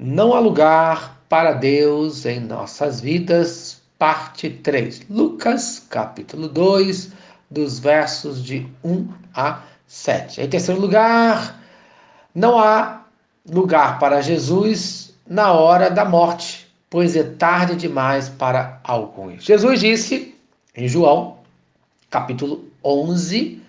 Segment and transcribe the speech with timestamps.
[0.00, 5.02] Não há lugar para Deus em nossas vidas, parte 3.
[5.10, 7.10] Lucas, capítulo 2,
[7.50, 10.40] dos versos de 1 a 7.
[10.40, 11.60] Em terceiro lugar,
[12.32, 13.02] não há
[13.50, 19.42] lugar para Jesus na hora da morte, pois é tarde demais para alguns.
[19.42, 20.32] Jesus disse
[20.76, 21.38] em João,
[22.08, 23.60] capítulo 11,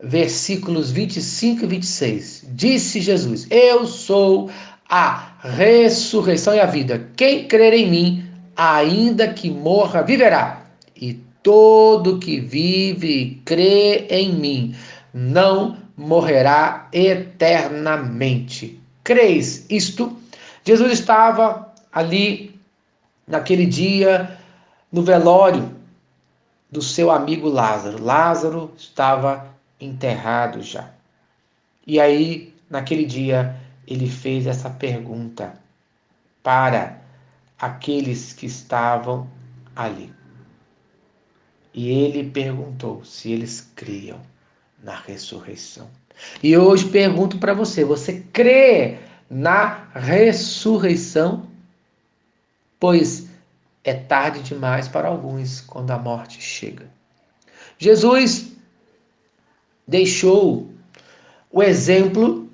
[0.00, 2.44] versículos 25 e 26.
[2.50, 4.48] Disse Jesus: Eu sou
[4.94, 7.08] a ressurreição e a vida.
[7.16, 10.66] Quem crer em mim, ainda que morra, viverá.
[10.94, 14.76] E todo que vive e crê em mim
[15.14, 18.78] não morrerá eternamente.
[19.02, 20.14] Creis isto?
[20.62, 22.54] Jesus estava ali
[23.26, 24.38] naquele dia
[24.92, 25.74] no velório
[26.70, 28.04] do seu amigo Lázaro.
[28.04, 29.46] Lázaro estava
[29.80, 30.90] enterrado já.
[31.86, 35.54] E aí, naquele dia, ele fez essa pergunta
[36.42, 37.00] para
[37.58, 39.28] aqueles que estavam
[39.74, 40.12] ali.
[41.74, 44.20] E ele perguntou se eles criam
[44.82, 45.88] na ressurreição.
[46.42, 48.98] E hoje pergunto para você: você crê
[49.30, 51.48] na ressurreição?
[52.78, 53.28] Pois
[53.84, 56.90] é tarde demais para alguns quando a morte chega.
[57.78, 58.52] Jesus
[59.86, 60.70] deixou
[61.50, 62.51] o exemplo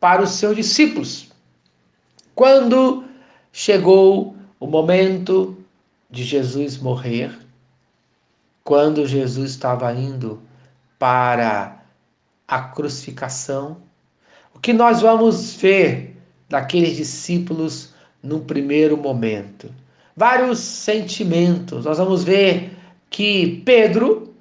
[0.00, 1.30] para os seus discípulos.
[2.34, 3.04] Quando
[3.52, 5.56] chegou o momento
[6.10, 7.36] de Jesus morrer,
[8.62, 10.40] quando Jesus estava indo
[10.98, 11.82] para
[12.46, 13.78] a crucificação,
[14.54, 16.16] o que nós vamos ver
[16.48, 19.72] daqueles discípulos no primeiro momento?
[20.16, 21.84] Vários sentimentos.
[21.84, 22.76] Nós vamos ver
[23.08, 24.34] que Pedro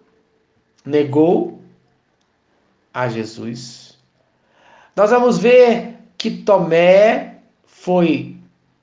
[0.83, 1.61] negou
[2.93, 3.86] a Jesus
[4.97, 8.35] nós vamos ver que Tomé foi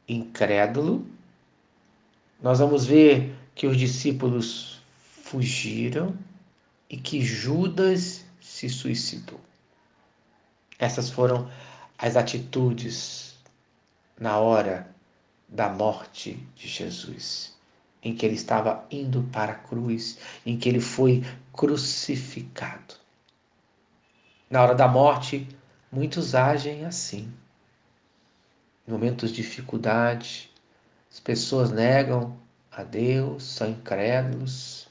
[0.06, 1.04] incrédulo.
[2.40, 4.80] Nós vamos ver que os discípulos
[5.24, 6.16] fugiram
[6.88, 9.40] e que Judas se suicidou.
[10.78, 11.50] Essas foram
[11.98, 13.34] as atitudes
[14.16, 14.88] na hora
[15.48, 17.58] da morte de Jesus,
[18.04, 22.94] em que ele estava indo para a cruz, em que ele foi crucificado.
[24.48, 25.48] Na hora da morte,
[25.94, 27.32] Muitos agem assim.
[28.84, 30.50] Em momentos de dificuldade,
[31.08, 32.36] as pessoas negam
[32.72, 34.88] a Deus, são incrédulos,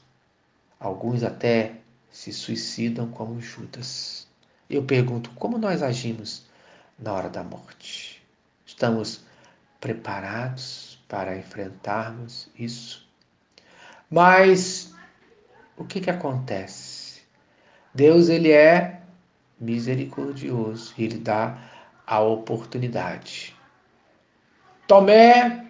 [0.80, 1.74] alguns até
[2.10, 4.26] se suicidam como Judas.
[4.70, 6.46] Eu pergunto, como nós agimos
[6.98, 8.22] na hora da morte?
[8.64, 9.26] Estamos
[9.78, 13.06] preparados para enfrentarmos isso?
[14.10, 14.94] Mas
[15.76, 17.20] o que que acontece?
[17.92, 19.03] Deus ele é
[19.64, 21.58] misericordioso e ele dá
[22.06, 23.54] a oportunidade.
[24.86, 25.66] Tomé,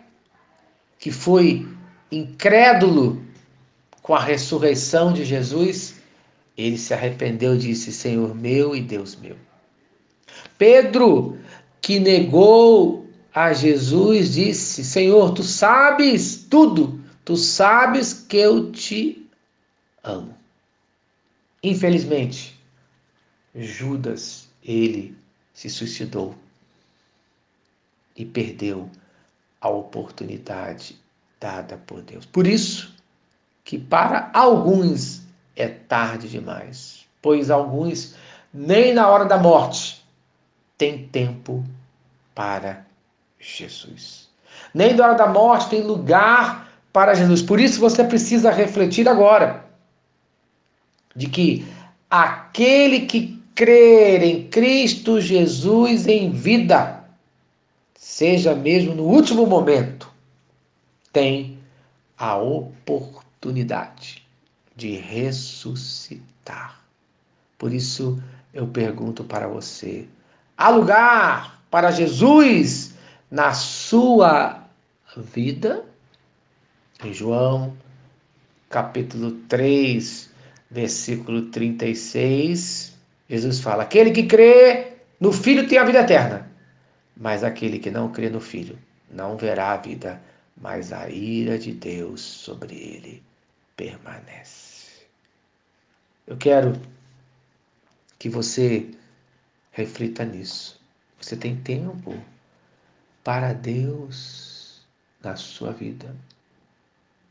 [0.99, 1.69] que foi
[2.11, 3.23] incrédulo
[4.03, 6.03] com a ressurreição de Jesus,
[6.57, 9.37] ele se arrependeu e disse: Senhor meu e Deus meu.
[10.59, 11.39] Pedro,
[11.81, 19.29] que negou a Jesus, disse: Senhor, tu sabes tudo, tu sabes que eu te
[20.03, 20.37] amo.
[21.63, 22.59] Infelizmente,
[23.55, 25.17] Judas, ele
[25.53, 26.35] se suicidou
[28.17, 28.91] e perdeu
[29.61, 30.99] a oportunidade
[31.41, 32.27] dada por Deus.
[32.27, 32.95] Por isso
[33.65, 35.23] que para alguns
[35.57, 38.15] é tarde demais, pois alguns
[38.53, 40.05] nem na hora da morte
[40.77, 41.65] tem tempo
[42.35, 42.85] para
[43.39, 44.29] Jesus.
[44.73, 47.43] Nem na hora da morte tem lugar para Jesus.
[47.43, 49.65] Por isso você precisa refletir agora
[51.15, 51.67] de que
[52.11, 57.05] aquele que crer em Cristo Jesus em vida,
[57.95, 60.11] seja mesmo no último momento,
[61.13, 61.59] tem
[62.19, 64.27] a oportunidade
[64.75, 66.83] de ressuscitar.
[67.57, 68.23] Por isso
[68.53, 70.09] eu pergunto para você:
[70.57, 72.95] há lugar para Jesus
[73.31, 74.65] na sua
[75.17, 75.85] vida?
[77.05, 77.77] Em João,
[78.69, 80.31] capítulo 3,
[80.71, 82.94] versículo 36,
[83.29, 86.51] Jesus fala: aquele que crê no Filho tem a vida eterna,
[87.17, 88.79] mas aquele que não crê no Filho
[89.11, 90.21] não verá a vida,
[90.57, 93.23] mas a ira de Deus sobre ele
[93.77, 95.07] permanece.
[96.27, 96.81] Eu quero
[98.19, 98.91] que você
[99.73, 100.81] reflita nisso.
[101.21, 102.15] Você tem tempo
[103.23, 104.83] para Deus
[105.23, 106.15] na sua vida.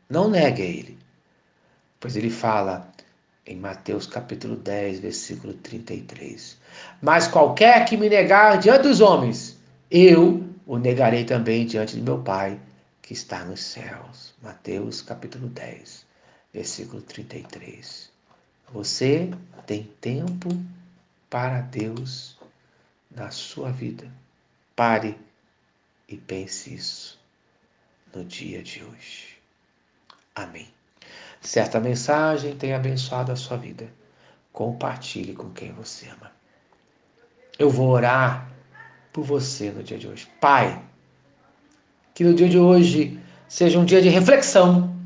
[0.08, 0.98] Não negue a Ele,
[1.98, 2.92] pois Ele fala:
[3.46, 6.58] em Mateus capítulo 10, versículo 33.
[7.02, 9.58] Mas qualquer que me negar diante dos homens,
[9.90, 12.58] eu o negarei também diante de meu Pai
[13.02, 14.34] que está nos céus.
[14.42, 16.06] Mateus capítulo 10,
[16.52, 18.10] versículo 33.
[18.72, 19.30] Você
[19.66, 20.48] tem tempo
[21.28, 22.38] para Deus
[23.10, 24.10] na sua vida.
[24.74, 25.16] Pare
[26.08, 27.18] e pense isso
[28.14, 29.38] no dia de hoje.
[30.34, 30.68] Amém.
[31.44, 33.86] Certa mensagem tenha abençoado a sua vida.
[34.50, 36.32] Compartilhe com quem você ama.
[37.58, 38.50] Eu vou orar
[39.12, 40.26] por você no dia de hoje.
[40.40, 40.82] Pai,
[42.14, 44.96] que no dia de hoje seja um dia de reflexão,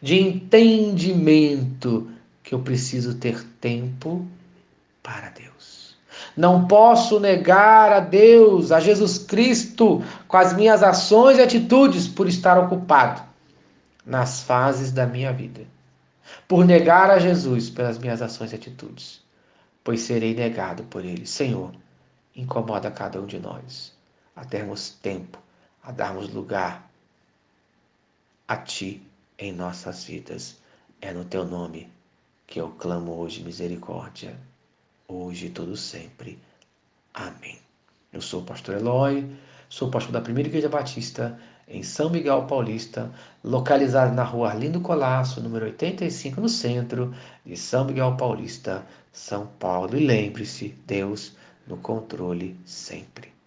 [0.00, 2.08] de entendimento
[2.44, 4.24] que eu preciso ter tempo
[5.02, 5.96] para Deus.
[6.36, 12.28] Não posso negar a Deus, a Jesus Cristo, com as minhas ações e atitudes por
[12.28, 13.20] estar ocupado
[14.06, 15.62] nas fases da minha vida.
[16.46, 19.22] Por negar a Jesus pelas minhas ações e atitudes,
[19.82, 21.26] pois serei negado por Ele.
[21.26, 21.72] Senhor,
[22.34, 23.96] incomoda cada um de nós
[24.34, 25.38] a termos tempo,
[25.82, 26.88] a darmos lugar
[28.46, 29.02] a Ti
[29.38, 30.56] em nossas vidas.
[31.00, 31.90] É no Teu nome
[32.46, 34.36] que eu clamo hoje misericórdia,
[35.06, 36.38] hoje e todo sempre.
[37.12, 37.58] Amém.
[38.12, 39.30] Eu sou o pastor Eloy,
[39.68, 41.38] sou pastor da Primeira Igreja Batista
[41.68, 43.10] em São Miguel Paulista,
[43.44, 49.96] localizado na rua Arlindo Colasso, número 85, no centro de São Miguel Paulista, São Paulo.
[49.96, 51.36] E lembre-se, Deus
[51.66, 53.37] no controle sempre.